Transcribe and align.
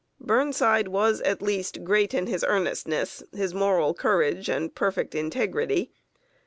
Burnside 0.19 0.87
was, 0.87 1.21
at 1.21 1.43
least, 1.43 1.83
great 1.83 2.11
in 2.15 2.25
his 2.25 2.43
earnestness, 2.43 3.21
his 3.35 3.53
moral 3.53 3.93
courage, 3.93 4.49
and 4.49 4.73
perfect 4.73 5.13
integrity. 5.13 5.91